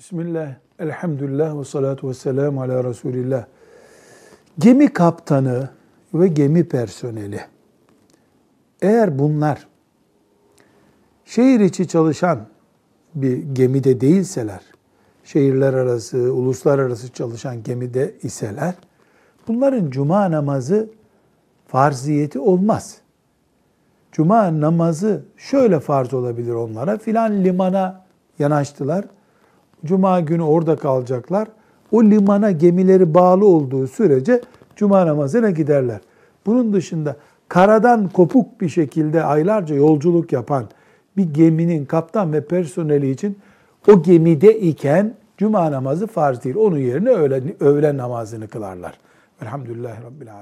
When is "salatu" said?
1.64-2.08